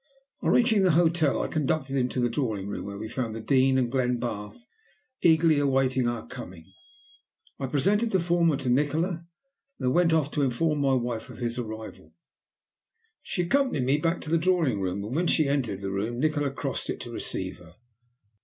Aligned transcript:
On 0.41 0.49
reaching 0.49 0.81
the 0.81 0.93
hotel 0.97 1.43
I 1.43 1.47
conducted 1.47 1.95
him 1.95 2.09
to 2.09 2.19
the 2.19 2.27
drawing 2.27 2.67
room, 2.67 2.85
where 2.85 2.97
we 2.97 3.07
found 3.07 3.35
the 3.35 3.39
Dean 3.39 3.77
and 3.77 3.91
Glenbarth 3.91 4.63
eagerly 5.21 5.59
awaiting 5.59 6.07
our 6.07 6.25
coming. 6.25 6.73
I 7.59 7.67
presented 7.67 8.09
the 8.09 8.19
former 8.19 8.57
to 8.57 8.69
Nikola, 8.71 9.09
and 9.09 9.27
then 9.77 9.93
went 9.93 10.11
off 10.11 10.31
to 10.31 10.41
inform 10.41 10.81
my 10.81 10.93
wife 10.95 11.29
of 11.29 11.37
his 11.37 11.59
arrival. 11.59 12.15
She 13.21 13.43
accompanied 13.43 13.83
me 13.85 13.99
back 13.99 14.21
to 14.21 14.31
the 14.31 14.39
drawing 14.39 14.81
room, 14.81 15.03
and 15.03 15.15
when 15.15 15.27
she 15.27 15.47
entered 15.47 15.81
the 15.81 15.91
room 15.91 16.19
Nikola 16.19 16.49
crossed 16.49 16.89
it 16.89 16.99
to 17.01 17.11
receive 17.11 17.59
her. 17.59 17.75